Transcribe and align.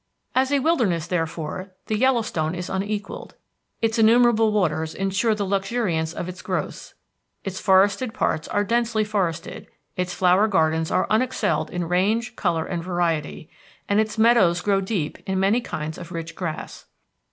As 0.33 0.51
a 0.51 0.57
wilderness, 0.57 1.05
therefore, 1.05 1.73
the 1.85 1.95
Yellowstone 1.95 2.55
is 2.55 2.71
unequalled. 2.71 3.35
Its 3.83 3.99
innumerable 3.99 4.51
waters 4.51 4.95
insure 4.95 5.35
the 5.35 5.45
luxuriance 5.45 6.11
of 6.11 6.27
its 6.27 6.41
growths. 6.41 6.95
Its 7.43 7.59
forested 7.59 8.11
parts 8.11 8.47
are 8.47 8.63
densely 8.63 9.03
forested; 9.03 9.67
its 9.95 10.11
flower 10.11 10.47
gardens 10.47 10.89
are 10.89 11.05
unexcelled 11.11 11.69
in 11.69 11.87
range, 11.87 12.35
color, 12.35 12.65
and 12.65 12.83
variety, 12.83 13.47
and 13.87 13.99
its 13.99 14.17
meadows 14.17 14.61
grow 14.61 14.81
deep 14.81 15.19
in 15.29 15.39
many 15.39 15.61
kinds 15.61 15.99
of 15.99 16.11
rich 16.11 16.33
grass. 16.33 16.87